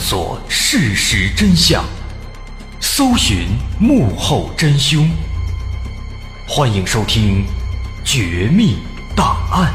[0.00, 1.84] 索事实真相，
[2.80, 5.06] 搜寻幕后真凶。
[6.48, 7.44] 欢迎收听
[8.02, 8.78] 《绝密
[9.14, 9.70] 档案》，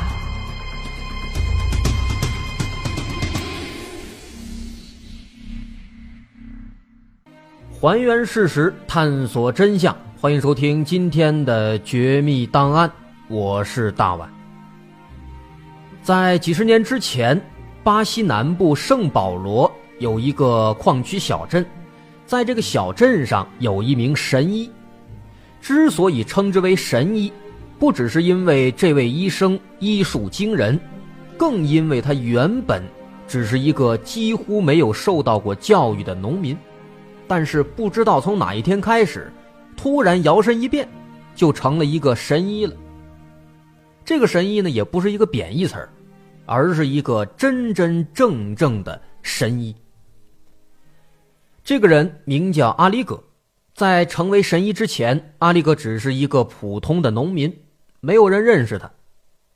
[7.79, 9.95] 还原事实，探索真相。
[10.19, 12.89] 欢迎收听今天的《绝密档案》，
[13.27, 14.27] 我是大碗。
[16.01, 17.39] 在几十年之前，
[17.83, 19.71] 巴西南部圣保罗。
[19.99, 21.65] 有一个矿区小镇，
[22.25, 24.69] 在这个小镇上有一名神医。
[25.61, 27.31] 之所以称之为神医，
[27.79, 30.79] 不只是因为这位医生医术惊人，
[31.37, 32.83] 更因为他原本
[33.27, 36.55] 只是一个几乎没有受到过教育的农民。
[37.27, 39.31] 但是不知道从哪一天开始，
[39.75, 40.87] 突然摇身一变，
[41.33, 42.75] 就成了一个神医了。
[44.03, 45.89] 这个神医呢，也不是一个贬义词儿，
[46.45, 49.75] 而是一个真真正正的神医。
[51.65, 53.19] 这个人名叫阿里戈，
[53.73, 57.51] 在成为神医之前，阿里戈只是一个普通的农民，
[58.01, 58.87] 没有人认识他。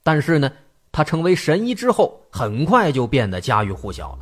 [0.01, 0.51] 但是呢，
[0.91, 4.19] 他成为神医之后，很快就变得家喻户晓了。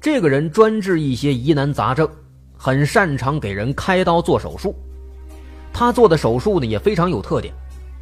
[0.00, 2.08] 这个人专治一些疑难杂症，
[2.56, 4.72] 很擅长给人开刀做手术。
[5.72, 7.52] 他做的手术呢也非常有特点，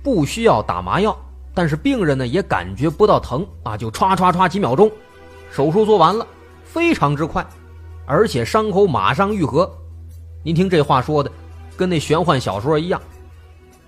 [0.02, 1.18] 不需要打麻药，
[1.54, 4.92] 但是病人呢也感觉不到疼啊，就歘歘歘几秒钟，
[5.50, 6.26] 手术做完了，
[6.64, 7.42] 非常之快。
[8.10, 9.72] 而且伤口马上愈合，
[10.42, 11.30] 您听这话说的，
[11.76, 13.00] 跟那玄幻小说一样。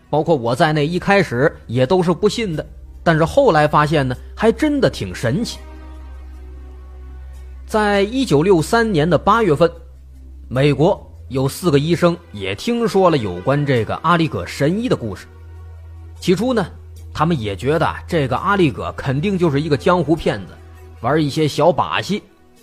[0.08, 2.64] 包括我在内，一开始也都是不信的，
[3.02, 5.58] 但是后来发现呢，还真的挺神奇。
[7.66, 9.68] 在一九六三年的八月份，
[10.46, 15.26] 美国有四个医生也听说了有关这个阿里戈神医的故事。
[16.20, 16.64] 起初呢，
[17.12, 20.52] 他们也觉得这个阿里戈肯定就是一个江湖骗子，
[21.00, 22.22] 玩一些小把戏，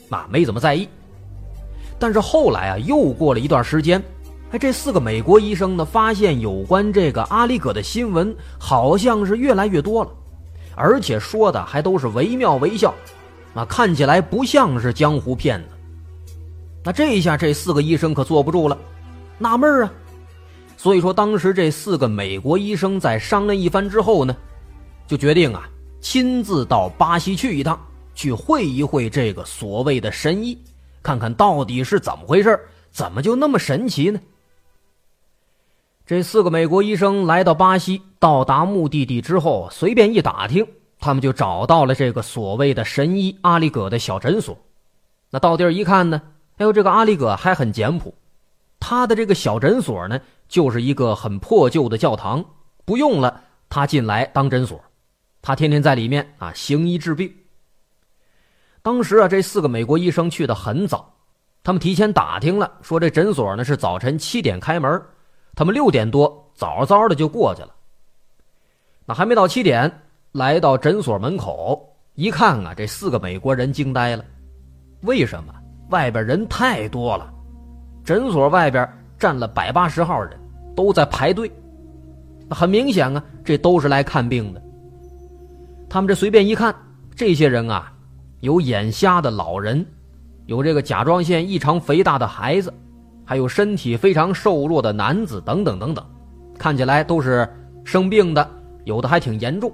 [0.10, 0.88] 啊，没怎么在意。
[2.00, 4.02] 但是后来啊，又过了一段时间，
[4.52, 10.10] 哎，这四个美国医生呢，发现有关这个阿里戈的新闻好像是越来越多了，
[10.76, 12.94] 而且说的还都是惟妙惟肖，
[13.54, 15.68] 啊，看起来不像是江湖骗子。
[16.84, 18.78] 那这一下，这四个医生可坐不住了，
[19.38, 19.92] 纳闷啊。
[20.78, 24.34] 所以说，当时这四个美国医生在商量一番之后呢，
[25.06, 27.78] 就决定啊，亲自到巴西去一趟，
[28.16, 30.58] 去会一会这个所谓的神医。
[31.10, 32.68] 看看到底是怎么回事？
[32.92, 34.20] 怎么就那么神奇呢？
[36.06, 40.68] 这四个美国医生来到巴西，到达目的地之后，随便一打听，
[41.00, 44.56] 他们就找到了这个所谓的神医阿里戈的小诊所。
[45.32, 46.22] 那到地儿一看呢，
[46.58, 48.14] 哎呦，这个阿里戈还很简朴，
[48.80, 52.46] 他的这个小诊所呢，就是一个很破旧的教堂，
[52.86, 54.80] 不用了，他进来当诊所，
[55.42, 57.34] 他天天在里面啊行医治病。
[58.90, 61.14] 当时啊，这四个美国医生去的很早，
[61.62, 65.00] 他们提前打听了，说这诊所呢是早晨七点开门，
[65.54, 67.70] 他们六点多早早的就过去了。
[69.06, 70.02] 那还没到七点，
[70.32, 74.26] 来到诊所门口一看啊，这四个美国人惊呆了，
[75.04, 75.54] 为什么？
[75.92, 77.32] 外边人太多了，
[78.04, 80.36] 诊所外边站了百八十号人，
[80.76, 81.52] 都在排队。
[82.50, 84.60] 很明显啊，这都是来看病的。
[85.88, 86.76] 他们这随便一看，
[87.16, 87.94] 这些人啊。
[88.42, 89.86] 有眼瞎的老人，
[90.46, 92.74] 有这个甲状腺异常肥大的孩子，
[93.26, 96.06] 还有身体非常瘦弱的男子等等等等，
[96.58, 97.48] 看起来都是
[97.84, 98.50] 生病的，
[98.86, 99.72] 有的还挺严重。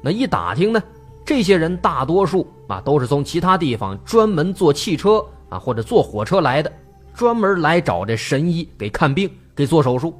[0.00, 0.82] 那一打听呢，
[1.24, 6.70] 这些人大多数啊都是从其他地方专门坐汽车啊或者坐火车来的，
[7.12, 10.14] 专门来找这神医给看病、给做手术。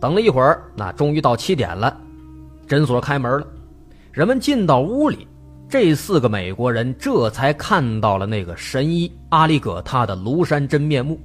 [0.00, 1.96] 等了一会儿，那终于到七点了，
[2.66, 3.46] 诊所开门了。
[4.12, 5.28] 人们进到屋里，
[5.68, 11.20] 这四个美国人这才看到了那个神医阿里戈他的庐山真面目。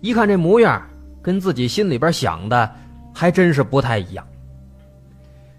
[0.00, 0.82] 一看这模样，
[1.20, 2.70] 跟自己心里边想的
[3.12, 4.26] 还真是不太一样。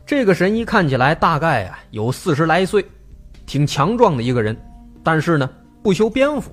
[0.08, 2.84] 这个神医看起来大概啊有四十来岁，
[3.46, 4.58] 挺强壮的一个人，
[5.04, 5.48] 但是呢
[5.84, 6.52] 不修边幅，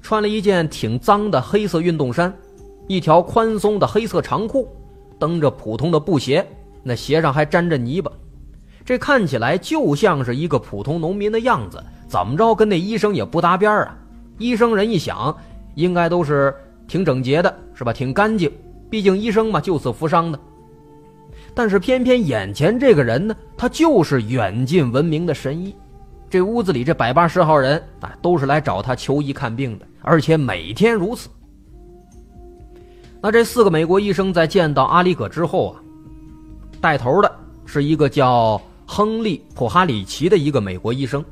[0.00, 2.32] 穿了一件挺脏的黑色运动衫，
[2.86, 4.68] 一条宽松的黑色长裤，
[5.18, 6.46] 蹬着普通的布鞋，
[6.84, 8.10] 那鞋上还沾着泥巴。
[8.90, 13.96] 这看起来就像是一个普通农民的样子，怎么着跟那医生也不搭边啊？
[14.36, 15.32] 医生人一想，
[15.76, 16.52] 应该都是
[16.88, 17.92] 挺整洁的，是吧？
[17.92, 18.50] 挺干净，
[18.90, 20.40] 毕竟医生嘛，救死扶伤的。
[21.54, 25.72] 但是偏偏眼前这个人呢，他就是远近闻名的神医。
[26.28, 31.28] 这屋子里这百八十号人啊，都是来找他求医看病的，而且每天如此。
[33.20, 35.80] 那这四个美国医生在见到阿里戈之后啊，
[36.80, 37.32] 带头的
[37.64, 38.60] 是一个叫。
[38.92, 41.24] 亨利·普哈里奇的一个美国医生，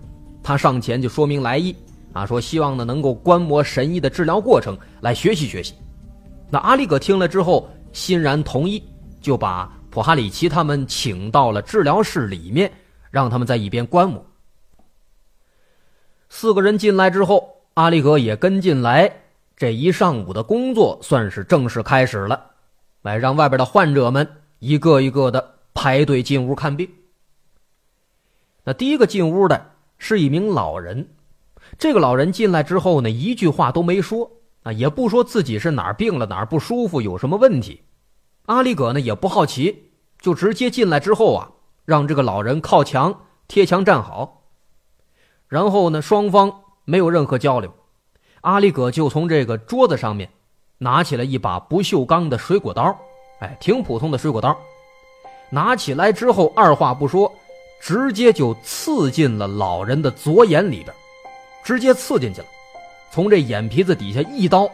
[0.44, 1.74] 他上前就说明来意，
[2.12, 5.74] 啊，说希望呢能够观摩神医的治疗过程来学习学习。
[6.50, 8.80] 那阿里戈听了之后欣然同意，
[9.20, 12.70] 就把普哈里奇他们请到了治疗室里面，
[13.10, 14.24] 让他们在一边观摩。
[16.28, 19.12] 四个人进来之后，阿里戈也跟进来，
[19.56, 22.40] 这一上午的工作算是正式开始了，
[23.02, 24.28] 来让外边的患者们
[24.60, 26.88] 一个一个的排队进屋看病。
[28.68, 31.08] 那第一个进屋的是一名老人，
[31.78, 34.30] 这个老人进来之后呢，一句话都没说
[34.62, 37.80] 啊，也不说自己是哪儿病了，哪儿不舒服，有什么问题。
[38.44, 39.84] 阿里戈呢也不好奇，
[40.20, 41.50] 就直接进来之后啊，
[41.86, 44.42] 让这个老人靠墙贴墙站好，
[45.48, 46.52] 然后呢，双方
[46.84, 47.72] 没有任何交流，
[48.42, 50.28] 阿里戈就从这个桌子上面
[50.76, 52.94] 拿起了一把不锈钢的水果刀，
[53.40, 54.54] 哎，挺普通的水果刀，
[55.48, 57.32] 拿起来之后二话不说。
[57.80, 60.94] 直接就刺进了老人的左眼里边，
[61.64, 62.46] 直接刺进去了，
[63.10, 64.70] 从这眼皮子底下一刀，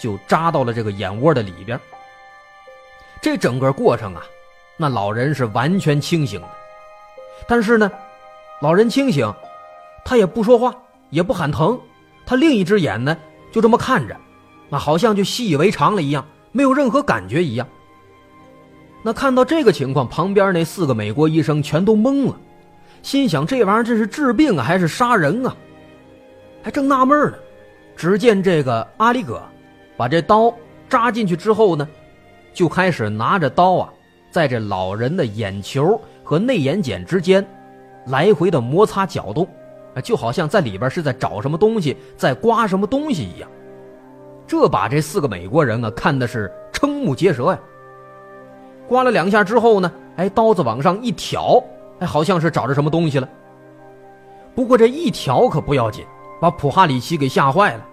[0.00, 1.78] 就扎到了这个眼窝的里边。
[3.20, 4.22] 这整个过程啊，
[4.76, 6.48] 那老人是完全清醒的，
[7.48, 7.90] 但是呢，
[8.60, 9.32] 老人清醒，
[10.04, 10.74] 他也不说话，
[11.10, 11.78] 也不喊疼，
[12.24, 13.16] 他另一只眼呢
[13.52, 14.16] 就这么看着，
[14.68, 17.66] 那好像就习以为常了一样，没有任何感觉一样。
[19.06, 22.36] 那看到这个情况，旁边那四个美国医生全都懵了，
[23.04, 25.56] 心想这玩意儿这是治病啊，还是杀人啊？
[26.60, 27.34] 还正纳闷呢，
[27.94, 29.40] 只见这个阿里戈
[29.96, 30.52] 把这刀
[30.88, 31.86] 扎进去之后呢，
[32.52, 33.92] 就开始拿着刀啊，
[34.28, 37.46] 在这老人的眼球和内眼睑之间
[38.08, 39.46] 来回的摩擦搅动，
[40.02, 43.48] 就好像在里边是在找什么东西，在刮什么东西一样。
[44.48, 47.58] 这把这四个美国人啊看的是瞠目结舌呀。
[48.88, 51.62] 刮了两下之后呢，哎，刀子往上一挑，
[51.98, 53.28] 哎，好像是找着什么东西了。
[54.54, 56.04] 不过这一挑可不要紧，
[56.40, 57.84] 把普哈里奇给吓坏了，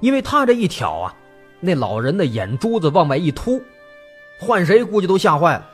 [0.00, 1.14] 因为他这一挑啊，
[1.60, 3.60] 那老人的眼珠子往外一凸，
[4.40, 5.66] 换谁估计都吓坏了。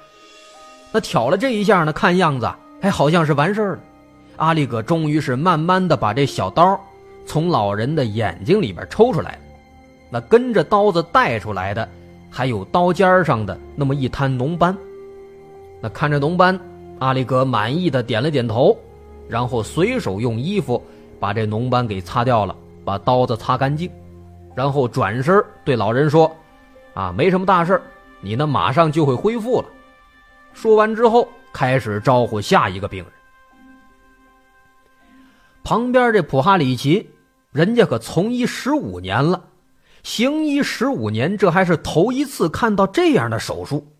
[0.91, 2.51] 那挑了这一下呢，看样子
[2.81, 3.81] 哎，好像是完事儿了。
[4.37, 6.81] 阿里戈终于是慢慢的把这小刀
[7.27, 9.39] 从老人的眼睛里边抽出来了，
[10.11, 11.89] 那跟着刀子带出来的。
[12.39, 14.79] 还有刀尖上的那么一滩脓斑，
[15.81, 16.57] 那看着脓斑，
[17.01, 18.79] 阿里戈满意的点了点头，
[19.29, 20.81] 然后随手用衣服
[21.19, 22.55] 把这脓斑给擦掉了，
[22.85, 23.91] 把刀子擦干净，
[24.55, 26.31] 然后转身对老人说
[26.95, 27.83] ：“啊，没什么大事
[28.21, 29.67] 你呢马上就会恢复了。”
[30.55, 33.13] 说完之后，开始招呼下一个病人。
[35.65, 37.11] 旁边这普哈里奇，
[37.51, 39.43] 人家可从医十五年了。
[40.03, 43.93] 行医十五年，这还是头一次看到这样的手术，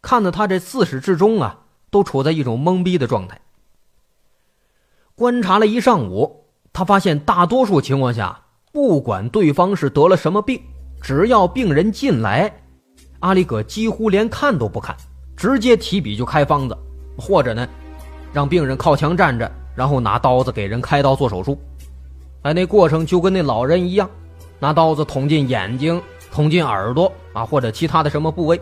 [0.00, 3.40] 看得他这自始至终啊，都处在一种懵逼的状态。
[5.14, 8.38] 观察了一上午，他发现大多数情况下，
[8.72, 10.60] 不管对方是得了什么病，
[11.00, 12.52] 只要病人进来，
[13.20, 14.96] 阿里戈几乎连看都不看，
[15.36, 16.76] 直接提笔就开方子，
[17.18, 17.66] 或者呢，
[18.32, 21.58] 让病人靠墙站着，然后拿刀子给人开刀做手术。
[22.42, 24.08] 哎，那过程就跟那老人一样。
[24.58, 26.00] 拿刀子捅进眼睛，
[26.32, 28.60] 捅进耳朵啊，或者其他的什么部位，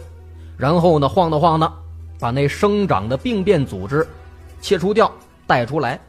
[0.57, 1.73] 然后呢，晃荡晃荡，
[2.19, 4.07] 把那生长的病变组织
[4.61, 5.11] 切除掉，
[5.47, 6.01] 带出来。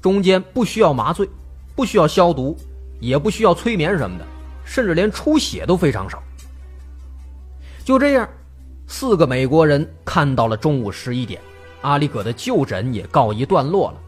[0.00, 1.28] 中间不需要麻醉，
[1.74, 2.56] 不需要消毒，
[3.00, 4.26] 也不需要催眠什么的，
[4.64, 6.22] 甚至连出血都非常少。
[7.84, 8.28] 就这样，
[8.86, 11.40] 四个美国人看到了中午十一点，
[11.80, 13.98] 阿里戈的就诊也告一段落了，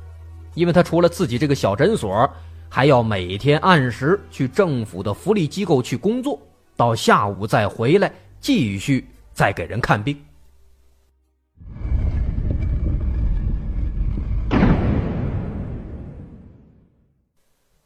[0.54, 2.30] 因为他除了自己这个小诊所。
[2.74, 6.36] 还要每天按时去政府的福利机构去工作，
[6.74, 10.18] 到下午再回来继续再给人看病。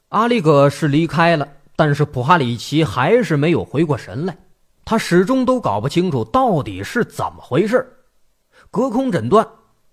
[0.09, 4.39] 阿里戈是离开了，但是普哈里奇还是没有回过神来，
[4.87, 7.87] 他始终都搞不清楚到底是怎么回事
[8.71, 9.47] 隔空诊断，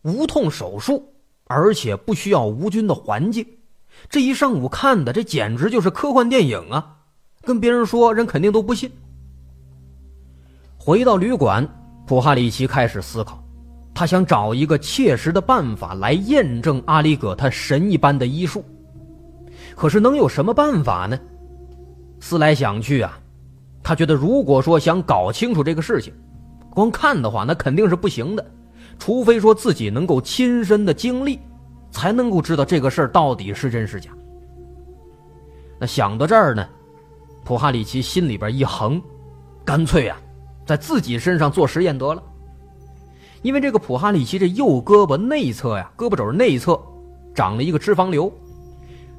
[0.04, 1.14] 无痛手术，
[1.48, 3.46] 而且不需要无菌的环境。
[4.10, 6.96] 这一上午看的，这简直就是科幻电影啊！
[7.42, 8.92] 跟别人说，人肯定都不信。
[10.78, 11.68] 回到旅馆，
[12.06, 13.44] 普哈里奇开始思考，
[13.94, 18.64] 他想找一个切实的办法来验证阿里戈他神一般的医术。
[19.75, 21.20] 可是能有什么办法呢？
[22.20, 23.20] 思来想去啊，
[23.84, 26.14] 他觉得如果说想搞清楚这个事情，
[26.70, 28.46] 光看的话那肯定是不行的，
[29.00, 31.40] 除非说自己能够亲身的经历。
[31.96, 34.12] 才能够知道这个事儿到底是真是假。
[35.80, 36.68] 那想到这儿呢，
[37.46, 39.02] 普哈里奇心里边一横，
[39.64, 40.18] 干脆啊，
[40.66, 42.22] 在自己身上做实验得了。
[43.44, 46.78] 因为这个普哈里奇这右胳膊内侧呀，胳膊肘内侧
[47.34, 48.30] 长了一个脂肪瘤，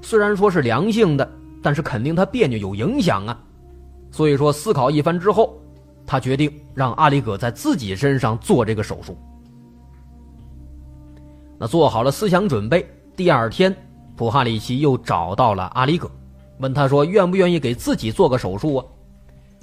[0.02, 1.26] 虽然说是良性的，
[1.62, 3.40] 但是肯定他别扭有影响啊。
[4.11, 5.59] 所以说思考一番之后，
[6.06, 9.16] 他决定让阿里戈在自己身上做这个手术。
[11.58, 12.86] 那做好了思想准备，
[13.16, 13.75] 第二天，
[14.14, 16.10] 普哈里奇又找到了阿里戈，
[16.58, 18.84] 问他说愿不愿意给自己做个手术啊？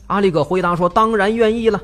[0.07, 1.79] 阿里戈回答说当然愿意了。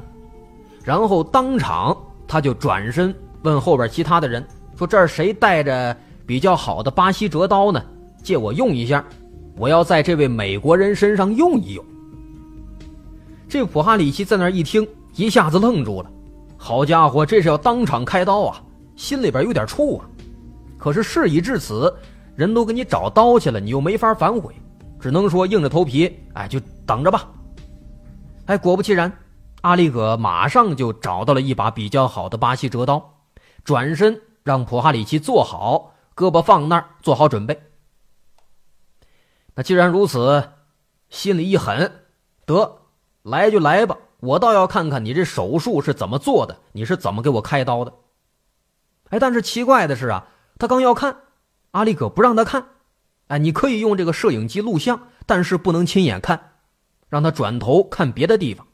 [0.83, 1.95] 然后当场
[2.27, 3.13] 他就转身
[3.43, 7.81] 问后边其他的人说：“这儿谁带着比较好的巴西折刀呢？
[8.23, 9.03] 借我用一下，
[9.57, 11.85] 我要在这位美国人身上用一用。”
[13.47, 16.09] 这普哈里奇在那一听，一下子愣住了。
[16.57, 18.61] 好家伙，这是要当场开刀啊！
[18.99, 20.05] 心里边有点怵啊。
[20.77, 21.95] 可是事已至此，
[22.35, 24.53] 人都给你找刀去了，你又没法反悔，
[24.99, 27.31] 只能说硬着头皮，哎，就等着吧。
[28.45, 29.09] 哎，果不其然。
[29.61, 33.21] 阿里戈马上就找到了一把比较好的巴西折刀，
[33.63, 37.57] 转身让普哈里奇坐好，胳膊放那儿，做好准备。
[39.55, 40.43] 那既然如此，
[41.09, 41.89] 心里一狠，
[42.45, 42.79] 得
[43.23, 47.93] 来就来吧，我倒要看看你这手术是怎么做的，你是怎么给我开刀的。
[49.09, 51.15] 哎，但是奇怪的是啊，他刚要看，
[51.71, 52.65] 阿里戈不让他看。
[53.27, 56.39] 哎，你可以用这个摄影机录像，但是不能亲眼看，
[57.09, 58.65] 让他转头看别的地方。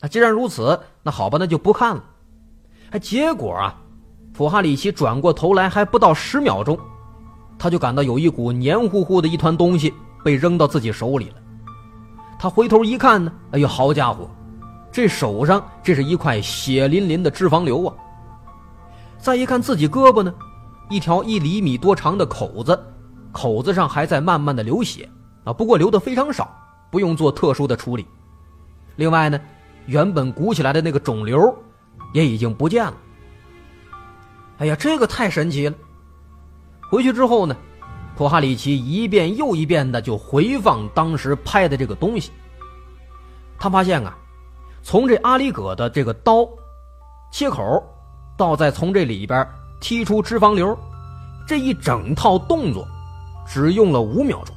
[0.00, 2.04] 那既然如此，那好吧，那就不看了。
[2.90, 3.78] 哎，结果啊，
[4.34, 6.78] 普哈里奇转过头来，还不到十秒钟，
[7.58, 9.92] 他就感到有一股黏糊糊的一团东西
[10.24, 11.36] 被扔到自己手里了。
[12.38, 14.28] 他回头一看呢，哎呦，好家伙，
[14.90, 17.94] 这手上这是一块血淋淋的脂肪瘤啊！
[19.22, 20.34] 再一看自己胳膊呢，
[20.90, 22.78] 一条一厘米多长的口子，
[23.30, 25.08] 口子上还在慢慢的流血
[25.44, 26.54] 啊，不过流的非常少，
[26.90, 28.06] 不用做特殊的处理。
[28.96, 29.40] 另外呢。
[29.86, 31.52] 原本鼓起来的那个肿瘤，
[32.12, 32.94] 也已经不见了。
[34.58, 35.74] 哎呀，这个太神奇了！
[36.88, 37.56] 回去之后呢，
[38.16, 42.30] 普哈里奇一遍又一遍的就回放当时拍的这个东西。
[43.58, 44.16] 他发现啊，
[44.84, 46.48] 从这阿里戈的这个刀
[47.32, 47.84] 切口，
[48.36, 49.46] 到再从这里边
[49.80, 50.78] 剔出脂肪瘤，
[51.46, 52.86] 这一整套动作
[53.46, 54.54] 只用了五秒钟。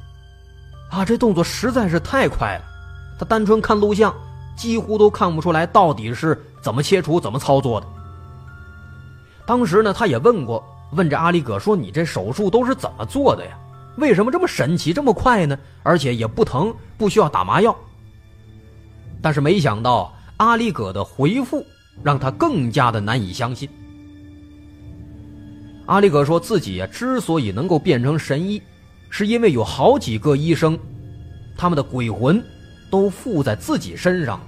[0.90, 2.64] 啊，这动作实在是太快了！
[3.18, 4.14] 他单纯看录像。
[4.56, 7.86] 几乎都看不出来到底是怎么切除、怎么操作的。
[9.44, 13.50] 当时呢，他也问过，问这阿里戈说：“你这手术都是怎么做的呀？
[13.98, 15.58] 为什么这么神奇、这么快呢？
[15.82, 17.76] 而且也不疼，不需要打麻药。”
[19.20, 21.62] 但是没想到阿里戈的回复
[22.02, 23.68] 让他更加的难以相信。
[25.86, 28.60] 阿里戈说自己啊，之所以能够变成神医，
[29.10, 30.78] 是因为有好几个医生，
[31.56, 32.42] 他们的鬼魂。
[32.88, 34.40] 都附在自己身上，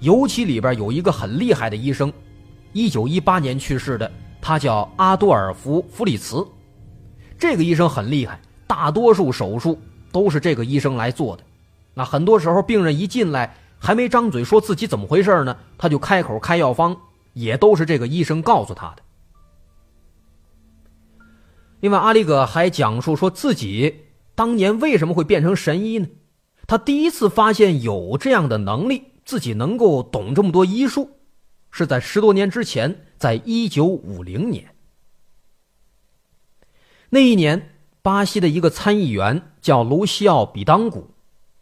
[0.00, 2.10] 尤其里边有一个很厉害的医生，
[2.72, 4.10] 一九一八年去世的，
[4.40, 6.44] 他叫阿多尔夫·弗里茨。
[7.38, 9.78] 这个医生很厉害，大多数手术
[10.10, 11.42] 都是这个医生来做的。
[11.92, 16.96] 那很多时候，病人一进来还没张嘴说自己怎么回事呢，他就开口开药方，
[17.34, 19.02] 也都是这个医生告诉他的。
[21.80, 26.08] 另外，阿里戈还讲述说自己当年为什么会变成神医呢？
[26.66, 31.10] 他第一次发现有这样的能力，自己能够懂这么多医术，
[31.70, 34.74] 是在十多年之前，在一九五零年。
[37.10, 41.14] 那一年，巴西的一个参议员叫卢西奥·比当古，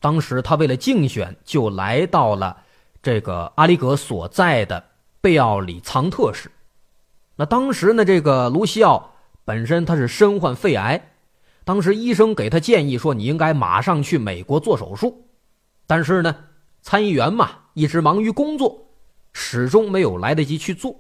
[0.05, 2.59] 当时他为了竞选，就来到了
[3.03, 4.85] 这个阿里戈所在的
[5.23, 6.51] 贝奥里藏特市。
[7.37, 9.15] 那当时呢，这个卢西奥
[9.47, 11.13] 本身他是身患肺癌。
[11.65, 15.25] 当时医生给他建议说：“你应该马上去美国做手术。”
[15.89, 16.37] 但是呢，
[16.83, 18.89] 参议员嘛，一直忙于工作，
[19.33, 20.95] 始终没有来得及去做。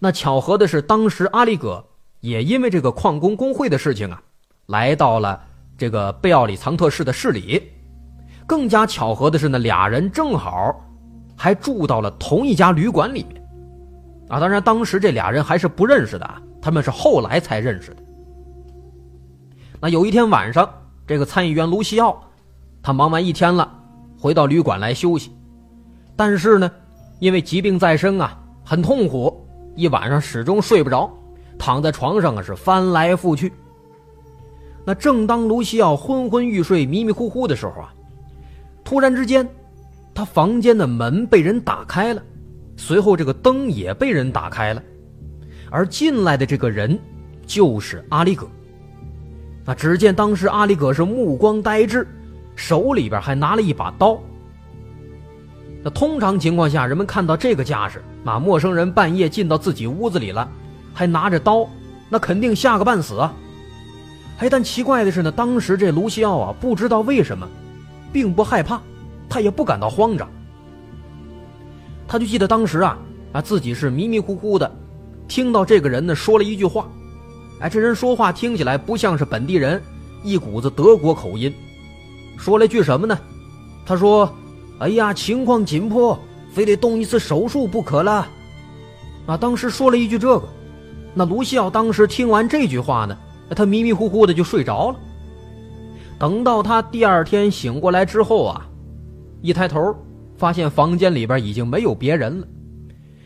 [0.00, 1.86] 那巧合的是，当时阿里戈
[2.20, 4.22] 也因为这个矿工工会的事情啊，
[4.66, 5.46] 来到了
[5.80, 7.72] 这个贝奥里藏特市的市里。
[8.46, 10.78] 更加巧合的是呢，俩人正好
[11.34, 13.42] 还住到了同一家旅馆里面。
[14.28, 18.02] 啊，当然当时这俩人还是不认识的，他们是后来才认识的。
[19.80, 20.68] 那有一天晚上，
[21.06, 22.22] 这个参议员卢西奥，
[22.82, 23.66] 他忙完一天了，
[24.18, 25.34] 回到旅馆来休息。
[26.14, 26.70] 但是呢，
[27.20, 31.10] 因为疾病在身啊，很痛苦，一晚上始终睡不着，
[31.58, 33.50] 躺在床上啊是翻来覆去。
[34.84, 37.92] 那正当卢西奥昏昏欲睡、迷迷糊糊的时候啊，
[38.82, 39.48] 突然之间，
[40.14, 42.22] 他房间的门被人打开了，
[42.76, 44.82] 随后这个灯也被人打开了，
[45.70, 46.98] 而进来的这个人
[47.46, 48.48] 就是阿里戈。
[49.64, 52.06] 那只见当时阿里戈是目光呆滞，
[52.56, 54.18] 手里边还拿了一把刀。
[55.82, 60.50] 那通常情况下，人们看到这个架势，那陌生人半夜进到自己屋子里了，
[60.92, 61.68] 还拿着刀，
[62.08, 63.32] 那肯定吓个半死啊！
[64.40, 67.46] 哎，但奇怪的是呢，当时这卢西奥啊，不知道为什么，
[68.10, 68.80] 并不害怕，
[69.28, 70.26] 他也不感到慌张。
[72.08, 72.98] 他就记得当时啊
[73.34, 74.70] 啊，自己是迷迷糊糊的，
[75.28, 76.88] 听到这个人呢说了一句话，
[77.60, 79.80] 哎，这人说话听起来不像是本地人，
[80.24, 81.54] 一股子德国口音，
[82.38, 83.18] 说了句什么呢？
[83.84, 84.32] 他说
[84.80, 86.18] ：“哎呀，情况紧迫，
[86.50, 88.26] 非得动一次手术不可了。”
[89.26, 90.48] 啊，当时说了一句这个，
[91.12, 93.16] 那卢西奥当时听完这句话呢，
[93.54, 94.98] 他迷迷糊糊的就睡着了。
[96.18, 98.66] 等到他第二天醒过来之后啊，
[99.42, 99.94] 一抬头。
[100.36, 102.46] 发现房间里边已经没有别人了，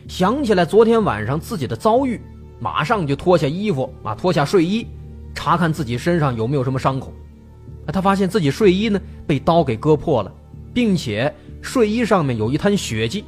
[0.05, 2.19] 想起来昨天晚上自己的遭遇，
[2.59, 4.85] 马上就脱下衣服啊，脱下睡衣，
[5.33, 7.13] 查看自己身上有没有什么伤口。
[7.87, 10.33] 他发现自己睡衣呢被刀给割破了，
[10.73, 13.23] 并且睡衣上面有一滩血迹。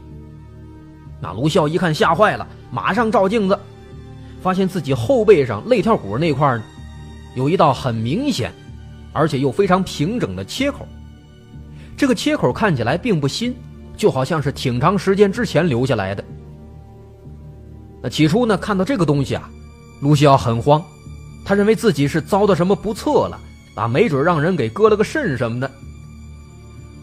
[1.21, 3.57] 那卢笑一看吓坏了，马上照镜子，
[4.41, 6.59] 发现自己后背上肋条骨那块
[7.37, 8.51] 有一道很明显，
[9.13, 10.87] 而且又非常平整的切口。
[11.95, 13.55] 这个切口看起来并不新。
[13.97, 16.23] 就好像是挺长时间之前留下来的。
[17.99, 19.49] 那起初呢，看到这个东西啊，
[20.03, 20.79] 卢西奥很慌，
[21.43, 23.39] 他认为自己是遭到什么不测了
[23.73, 25.71] 啊，没准让人给割了个肾什么的。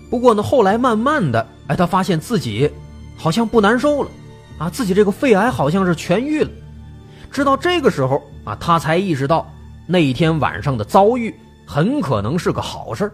[0.09, 2.71] 不过呢，后来慢慢的，哎，他发现自己
[3.17, 4.11] 好像不难受了，
[4.59, 6.51] 啊，自己这个肺癌好像是痊愈了。
[7.29, 9.53] 直到这个时候啊，他才意识到
[9.87, 11.35] 那一天晚上的遭遇
[11.67, 13.11] 很可能是个好事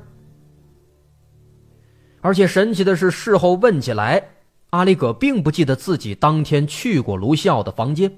[2.21, 4.23] 而且神奇的是，事后问起来，
[4.71, 8.13] 阿里戈并不记得自己当天去过卢西奥的房间，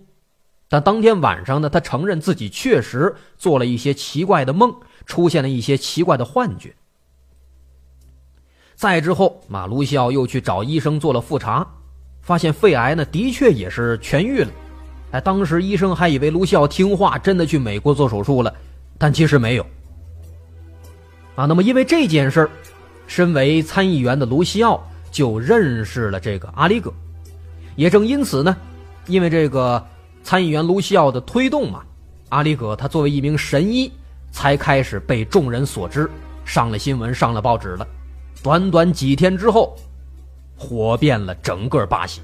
[0.68, 4.74] 但当天晚上呢，他承认自己确实做了一些奇怪的梦，
[5.06, 6.74] 出现了一些奇怪的幻觉。
[8.74, 11.64] 再之后，马卢西奥又去找医生做了复查，
[12.20, 14.50] 发现肺癌呢的确也是痊愈了。
[15.12, 18.52] 哎，当时医生还以为卢西奥听话，真的去美国做手术了，
[18.98, 19.64] 但其实没有。
[21.36, 22.50] 啊，那么因为这件事儿。
[23.08, 26.90] 身为参议员的卢西奥就认识了这个阿里戈，
[27.76, 28.56] 也正因此呢，
[29.06, 29.84] 因为这个
[30.22, 31.82] 参议员卢西奥的推动嘛，
[32.30, 33.92] 阿里戈他作为一名神医，
[34.30, 36.08] 才开始被众人所知，
[36.46, 37.86] 上了新闻，上了报纸了。
[38.42, 39.76] 短短几天之后，
[40.56, 42.22] 火遍了整个巴西。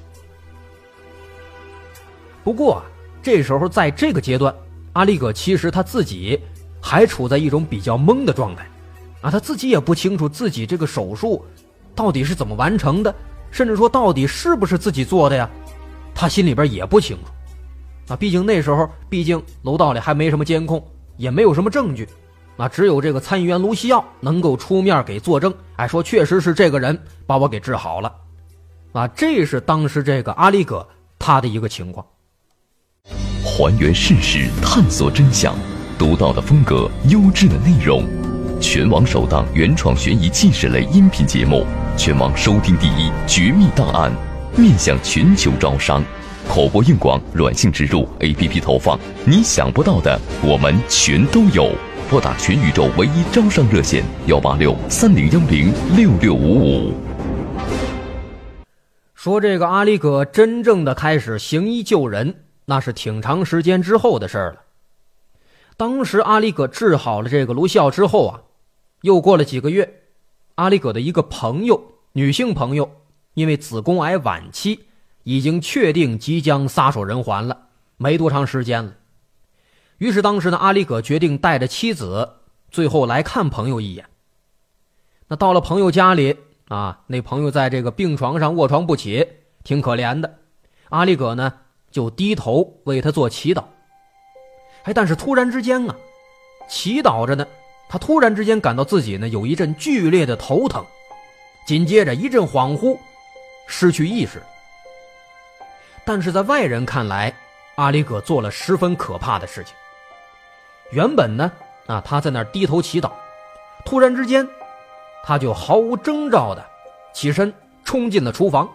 [2.49, 2.81] 不过
[3.21, 4.51] 这时候在这个阶段，
[4.93, 6.41] 阿里戈其实他自己
[6.81, 8.67] 还处在一种比较懵的状态。
[9.21, 11.45] 啊，他自己也不清楚自己这个手术
[11.93, 13.13] 到底是怎么完成的，
[13.51, 15.47] 甚至说到底是不是自己做的呀？
[16.15, 18.11] 他心里边也不清楚。
[18.11, 20.83] 啊，毕竟那时候，毕竟楼道里还没什么监控，
[21.17, 22.09] 也没有什么证据。
[22.57, 28.11] 啊，只有这个参议员卢西奥能够出面给作证，哎，说确实是这个人把我给治好了。
[28.93, 30.83] 啊，这是当时这个阿里戈
[31.19, 32.03] 他的一个情况。
[33.59, 35.53] 还原事实，探索真相，
[35.97, 38.05] 独到的风格，优质的内容。
[38.61, 41.65] 全网首档原创悬疑纪实类音频节目，
[41.97, 44.09] 全网收听第一《绝密档案》，
[44.57, 46.01] 面向全球招商，
[46.47, 51.69] 口播硬广、软性植入、APP 投放，你想不到的我们全都有。
[52.09, 56.93] 拨打全宇宙唯一招商热线：幺八六三零幺零六六五五。
[59.13, 62.35] 说这个阿里戈真正的开始行医救人，
[62.69, 64.61] 那是挺长时间之后的事儿了。
[65.75, 68.43] 当时阿里戈治好了这个卢笑之后啊。
[69.01, 70.03] 又过了几个月，
[70.55, 72.91] 阿里戈的一个朋友，女性朋友，
[73.33, 74.87] 因为子宫癌晚期，
[75.23, 78.93] 已经确定即将撒手人寰了，没多长时间了。
[79.99, 82.29] 于是当时呢，阿里戈决定带着妻子，
[82.69, 84.05] 最后来看朋友一眼。
[85.29, 86.35] 那到了朋友家里
[86.67, 89.25] 啊，那朋友在这个病床上卧床不起，
[89.63, 90.39] 挺可怜的。
[90.89, 91.53] 阿里戈呢，
[91.91, 93.63] 就低头为他做祈祷。
[94.83, 95.95] 哎，但是突然之间啊，
[96.67, 97.45] 祈祷着呢。
[97.91, 100.85] 他突然之间感到自己呢有一阵剧烈的头疼，
[101.65, 102.95] 紧接着一阵恍惚，
[103.65, 104.39] 失去意识。
[106.05, 107.33] 但是在外人看来，
[107.75, 109.73] 阿里戈做了十分可怕的事情。
[110.91, 111.51] 原本呢，
[111.87, 113.11] 啊他在那儿低头祈祷，
[113.85, 114.47] 突然之间，
[115.23, 116.63] 他就毫无征兆的
[117.11, 117.51] 起身
[117.83, 118.69] 冲进了厨房，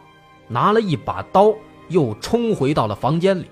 [0.48, 1.54] 拿了一把刀，
[1.88, 3.50] 又冲回到了房间里，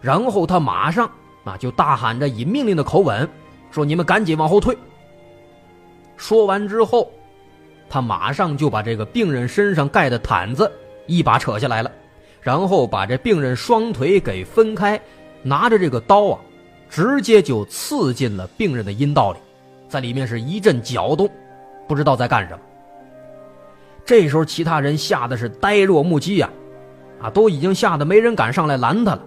[0.00, 1.10] 然后他马上
[1.44, 3.28] 啊就大喊着以命令的口吻。
[3.70, 4.76] 说：“你们赶紧往后退。”
[6.16, 7.12] 说完之后，
[7.88, 10.72] 他马上就把这个病人身上盖的毯子
[11.06, 11.92] 一把扯下来了，
[12.40, 14.98] 然后把这病人双腿给分开，
[15.42, 16.38] 拿着这个刀啊，
[16.88, 19.38] 直接就刺进了病人的阴道里，
[19.86, 21.28] 在里面是一阵搅动，
[21.86, 22.60] 不知道在干什么。
[24.04, 26.48] 这时候，其他人吓得是呆若木鸡呀，
[27.20, 29.22] 啊都已经吓得没人敢上来拦他了。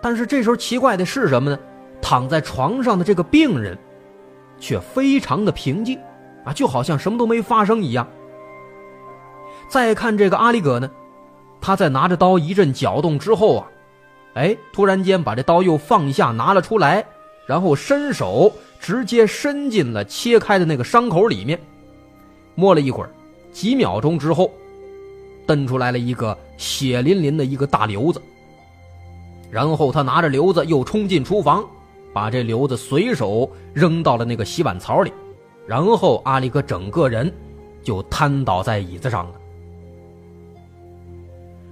[0.00, 1.58] 但是这时候奇怪的是什么呢？
[2.02, 3.76] 躺在床上的这个病人，
[4.60, 5.98] 却非常的平静，
[6.44, 8.06] 啊，就好像什么都没发生一样。
[9.68, 10.88] 再看这个阿里戈呢，
[11.60, 13.66] 他在拿着刀一阵搅动之后啊，
[14.34, 17.04] 哎，突然间把这刀又放下拿了出来，
[17.46, 21.58] 然后伸手直接伸进了切开的那个伤口里面，
[22.54, 23.10] 摸了一会儿，
[23.50, 24.52] 几秒钟之后，
[25.46, 28.20] 蹬出来了一个血淋淋的一个大瘤子。
[29.50, 31.64] 然后他拿着瘤子又冲进厨房，
[32.12, 35.12] 把这瘤子随手扔到了那个洗碗槽里，
[35.66, 37.32] 然后阿里戈整个人
[37.82, 39.34] 就瘫倒在椅子上了。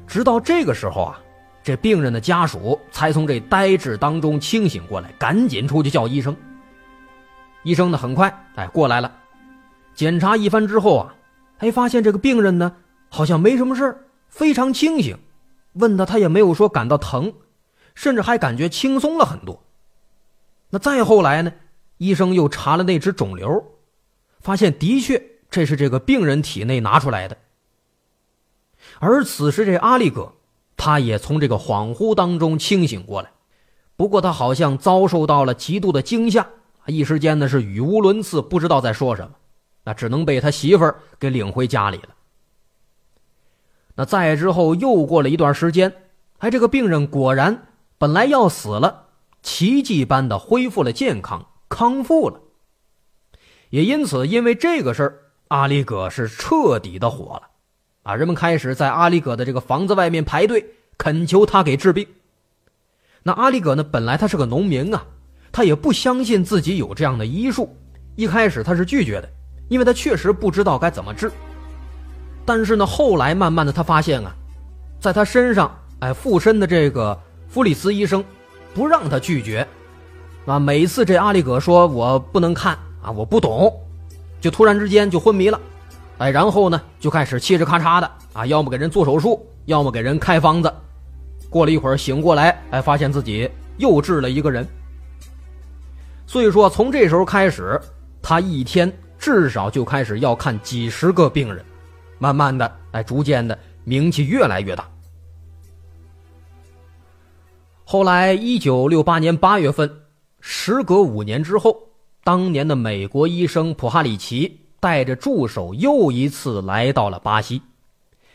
[0.06, 1.20] 直到这个时候啊，
[1.62, 6.34] 这病人的家属才从这呆滞当中清醒过来，赶紧出去叫医生。
[7.64, 9.10] 医生呢，很快哎过来了，
[9.94, 11.14] 检查一番之后啊，
[11.58, 12.72] 哎发现这个病人呢
[13.08, 13.96] 好像没什么事
[14.34, 15.16] 非常清醒，
[15.74, 17.32] 问他他也没有说感到疼，
[17.94, 19.62] 甚至还感觉轻松了很多。
[20.70, 21.52] 那再后来呢，
[21.98, 23.64] 医生又查了那只肿瘤，
[24.40, 27.36] 发现的确这是这个病人体内拿出来的。
[28.98, 30.32] 而此时，这阿力哥，
[30.76, 33.30] 他也从这个恍惚当中清醒过来。
[33.94, 36.44] 不过，他好像遭受到了极度的惊吓，
[36.86, 39.36] 一时间呢是语无伦次，不知道在说什么。
[39.84, 42.08] 那只能被他媳妇儿给领回家里了。
[43.96, 45.92] 那再之后又过了一段时间，
[46.38, 49.06] 哎，这个病人果然本来要死了，
[49.42, 52.40] 奇迹般的恢复了健康，康复了。
[53.70, 57.50] 也因此，因为这个事儿，阿里戈是彻底的火了。
[58.04, 58.14] 啊！
[58.14, 62.06] 人们开始在阿里戈的这个房子外面排队，恳求他给治病。
[63.22, 63.82] 那阿里戈呢？
[63.82, 65.06] 本来他是个农民啊，
[65.50, 67.74] 他也不相信自己有这样的医术。
[68.14, 69.28] 一开始他是拒绝的，
[69.70, 71.32] 因为他确实不知道该怎么治。
[72.46, 74.34] 但是呢，后来慢慢的他发现啊，
[75.00, 78.24] 在他身上，哎，附身的这个弗里斯医生
[78.74, 79.66] 不让他拒绝。
[80.46, 83.72] 啊，每次这阿里戈说我不能看啊，我不懂，
[84.40, 85.58] 就突然之间就昏迷了。
[86.18, 90.72] 哎，然后呢，就开始嘁哧咔嚓的啊，要么给人做手术，要么给人开方子。
[91.48, 94.66] 过了一会儿醒过来，哎，发现自己又治了一个人。
[96.26, 97.80] 所以说，从这时候开始，
[98.20, 101.64] 他一天至少就开始要看几十个病人，
[102.18, 104.88] 慢慢的，哎，逐渐的名气越来越大。
[107.84, 110.02] 后来，一九六八年八月份，
[110.40, 111.76] 时隔五年之后，
[112.22, 114.60] 当年的美国医生普哈里奇。
[114.80, 117.62] 带着助手又一次来到了巴西，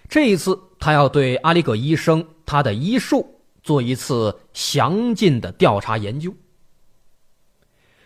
[0.07, 6.33] 这一次他要对阿里戈医生他的医术做一次详尽的调查研究。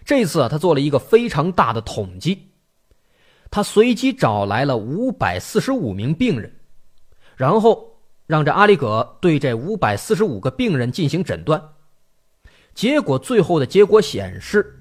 [0.03, 2.49] 这次啊，他做了一个非常大的统计，
[3.53, 6.51] 他随机找来了五百四十五名病人，
[7.35, 7.87] 然后
[8.25, 11.61] 让这阿里戈对这五百四十五个病人进行诊断。
[12.73, 14.75] 结果最后的结果显示，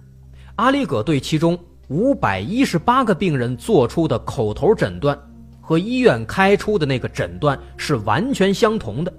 [0.57, 1.59] 阿里戈对其中。
[1.89, 5.19] 五百一十八个病人做出的口头诊断，
[5.61, 9.13] 和医院开出的那个诊断是完全相同的，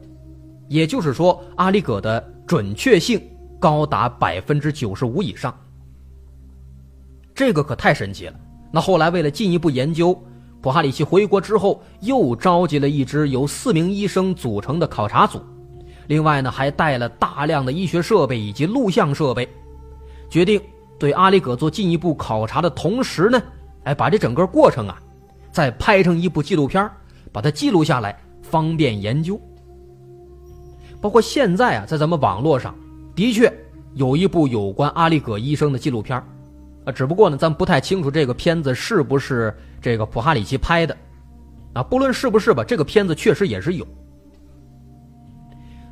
[0.69, 3.21] 也就是说，阿里戈的准确性
[3.59, 5.55] 高达百分之九十五以上。
[7.35, 8.39] 这个可太神奇了。
[8.75, 10.19] 那后来为了进一步研究，
[10.59, 15.39] 普哈里奇回国之后，又召集了一支由四名医生组成的考察组，
[16.07, 19.47] 另外呢，还带了大量的医学设备以及录像设备，
[20.27, 20.59] 决定。
[20.99, 23.41] 对阿里戈做进一步考察的同时呢，
[23.83, 24.99] 哎，把这整个过程啊，
[25.51, 26.89] 再拍成一部纪录片，
[27.31, 29.39] 把它记录下来，方便研究。
[30.99, 32.73] 包括现在啊，在咱们网络上
[33.13, 33.53] 的确
[33.95, 36.23] 有一部有关阿里戈医生的纪录片，
[36.85, 40.97] 啊，只不过呢，咱不太清楚这个片子是不是这个普哈里奇拍的，
[41.73, 43.87] 啊，不论是不是吧，这个片子确实也是有。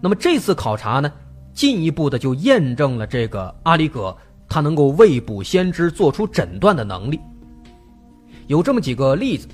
[0.01, 1.11] 那么这次考察呢，
[1.53, 4.15] 进一步的就验证了这个阿里戈。
[4.53, 7.17] 他能够未卜先知，做出诊断的能力。
[8.47, 9.47] 有这么几个例子，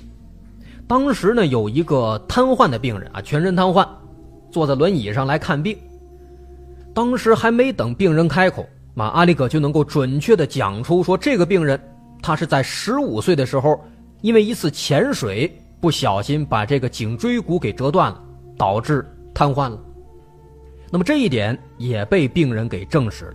[0.88, 3.86] 当时呢有一个瘫痪的病人啊，全身瘫痪，
[4.50, 5.78] 坐在轮椅上来看病。
[6.92, 8.66] 当时还没等病人开口，
[8.98, 11.80] 马阿里戈就能够准确的讲出说，这个病人
[12.20, 13.80] 他是在十五岁的时候，
[14.22, 18.20] 因为一次潜水不小心把这个颈椎骨给折断了，
[18.56, 19.78] 导致瘫痪了。
[20.90, 23.34] 那么这一点也被病人给证实了。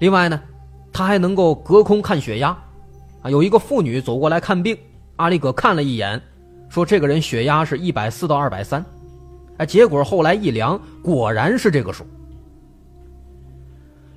[0.00, 0.42] 另外呢，
[0.92, 2.48] 他还能够隔空看血压，
[3.22, 4.76] 啊，有一个妇女走过来看病，
[5.14, 6.20] 阿里戈看了一眼，
[6.68, 8.84] 说这个人血压是一百四到二百三，
[9.58, 12.04] 哎，结果后来一量，果然是这个数。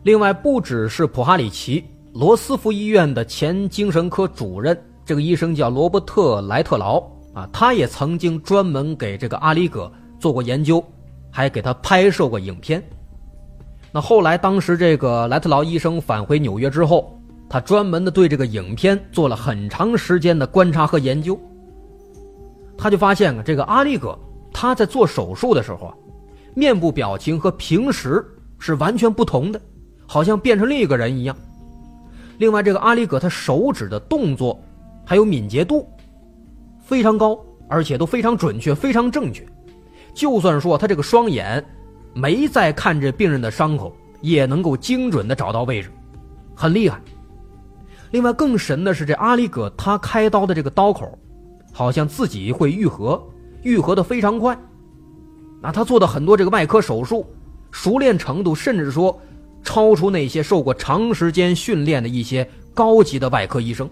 [0.05, 6.99] 另外，不只是普哈里奇，罗斯福医院的前精神科主任，这个医生叫罗伯特莱特劳，
[7.33, 10.83] 啊，他也曾经专门给这个阿里戈做过研究，
[11.31, 12.83] 还给他拍摄过影片。
[13.91, 21.35] 那后来，当时这个莱特劳医生返回纽约之后，他专门的对这个影片做了很长时间的观察和研究。
[22.77, 24.15] 他就发现啊，这个阿里戈
[24.53, 25.95] 他在做手术的时候啊，
[26.53, 28.23] 面部表情和平时
[28.59, 29.59] 是完全不同的，
[30.05, 31.35] 好像变成另一个人一样。
[32.37, 34.59] 另外，这个阿里戈他手指的动作
[35.05, 35.87] 还有敏捷度
[36.83, 39.45] 非常高，而且都非常准确、非常正确。
[40.13, 41.63] 就算说他这个双眼
[42.13, 45.89] 没在看着病人的伤口，也能够精准的找到位置，
[46.55, 47.01] 很厉害。
[48.11, 51.17] 另外，更神的是这阿里戈他开刀的这个刀口。
[51.77, 53.21] 好像自己会愈合，
[53.61, 54.57] 愈合的非常快。
[55.61, 57.25] 那他做的很多这个外科手术，
[57.69, 59.19] 熟练程度甚至说
[59.65, 63.89] 超出那些受过长时间训练的一些高级的外科医生。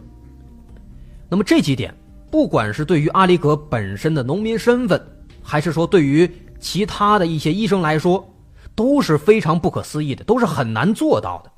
[1.28, 1.94] 那么这几点，
[2.32, 5.02] 不管是对于阿里戈本身的农民身份，
[5.42, 8.34] 还是说对于其他的一些医生来说，
[8.76, 11.52] 都是非常不可思议的，都是很难做到的。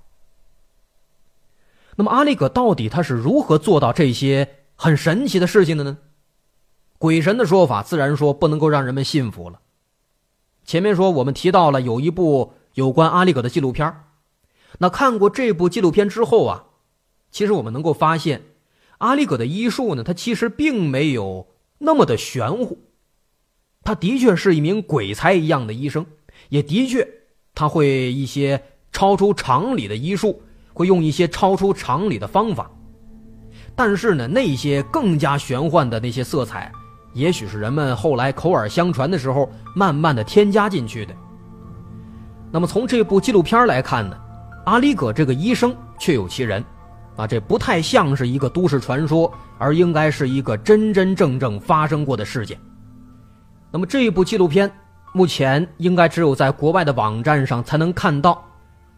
[1.97, 5.97] 那么阿里戈到底他是如何做到这些很神奇的事情的呢？
[6.97, 9.60] 鬼神的说法，自然说不能够让人们信服了。
[10.65, 13.93] 前面说我们提到了有一部有关阿里戈的纪录片
[14.79, 16.65] 那看过这部纪录片之后啊，
[17.31, 18.41] 其实我们能够发现，
[18.97, 22.79] 阿里戈的医术呢，他其实并没有那么的玄乎。
[23.83, 26.05] 他的确是一名鬼才一样的医生，
[26.49, 27.07] 也的确
[27.53, 30.41] 他会一些超出常理的医术，
[30.73, 32.71] 会用一些超出常理的方法。
[33.75, 36.71] 但是呢，那些更加玄幻的那些色彩。
[37.13, 41.15] 也许是人们后来口耳相传的时候，慢慢的添加进去的。
[42.51, 44.17] 那么从这部纪录片来看呢，
[44.65, 46.63] 阿里戈这个医生确有其人，
[47.15, 52.60] 啊，这不太像是一个都市传说，而应该是一个真真正正发生过的事件。
[53.71, 54.71] 那么这一部纪录片
[55.13, 58.43] 目前应该只有在国外的网站上才能看到，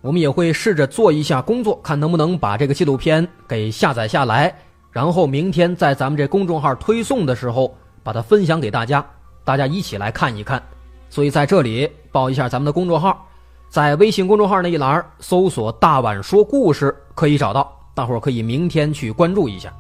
[0.01, 4.53] 我们也会试着做一下工作，看能不能把这个纪录片给下载下来，
[4.91, 7.73] 然后明天在咱们这公众号推送的时候。
[8.03, 9.05] 把它分享给大家，
[9.43, 10.63] 大家一起来看一看。
[11.09, 13.27] 所以在这里报一下咱们的公众号，
[13.69, 19.71] 在微信公众号那一栏搜索“大碗说故事”可以找到，大伙儿可以明天去关注一下。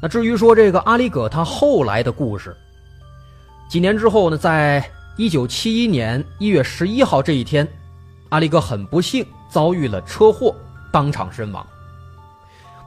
[0.00, 2.56] 那至于说这个阿里戈他后来的故事，
[3.68, 7.66] 几年之后呢，在一九七一年一月十一号这一天，
[8.28, 10.54] 阿里戈很不幸遭遇了车祸，
[10.92, 11.66] 当场身亡。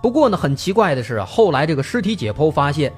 [0.01, 2.91] 不过呢，很奇怪的是，后来这个尸体解剖发现。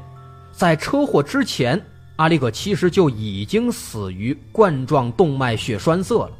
[0.52, 1.84] 在车祸之前，
[2.18, 6.32] 阿里戈其实就已经死于冠状动脉血栓塞了，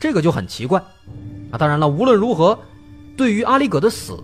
[0.00, 0.82] 这个就很奇怪
[1.52, 1.58] 啊。
[1.58, 2.58] 当然了，无论如何，
[3.16, 4.18] 对于阿里戈的死，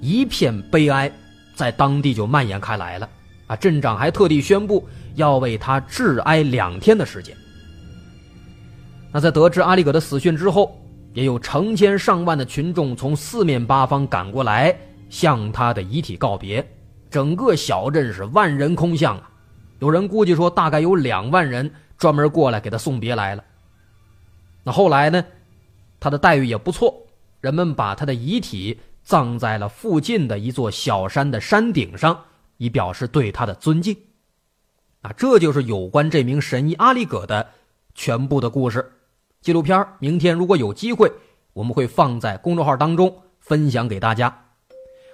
[0.00, 1.12] 一片悲哀
[1.54, 3.10] 在当地就蔓延开来了
[3.48, 3.56] 啊。
[3.56, 7.36] 镇长还特地宣布要为他致哀两天的时间。
[9.10, 10.80] 那在得知阿里戈的死讯之后，
[11.14, 14.76] 也有成千上万的群众从四面八方赶过来
[15.08, 16.64] 向他的遗体告别。
[17.10, 19.30] 整个小镇是万人空巷啊，
[19.78, 23.42] 有人估计说大概有两万人专门过来给他送别来了。
[24.68, 25.24] 那后来呢，
[25.98, 26.94] 他的待遇也不错，
[27.40, 32.24] 人们把他的遗体葬在了附近的一座小山的山顶上，
[32.58, 33.96] 以表示对他的尊敬。
[35.00, 37.48] 啊，这就是有关这名神医阿里戈的
[37.94, 38.92] 全部的故事。
[39.40, 41.10] 纪录片明天如果有机会，
[41.54, 44.44] 我们会放在公众号当中分享给大家。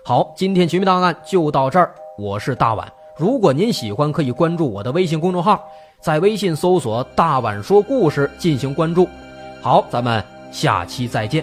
[0.05, 1.95] 好，今天《绝密档案》就到这儿。
[2.19, 5.65] 我是大碗，如果您喜欢，可以关注我的微信公众号，
[6.01, 9.09] 在微信搜索“大碗说故事”进行关注。
[9.65, 10.23] 好，咱们
[10.53, 11.43] 下期再见。